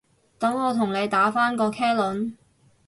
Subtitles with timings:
[0.39, 2.33] 等我同你打返個茄輪